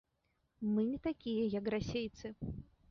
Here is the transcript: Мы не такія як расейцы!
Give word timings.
Мы 0.71 0.81
не 0.89 0.97
такія 1.09 1.45
як 1.59 1.65
расейцы! 1.77 2.27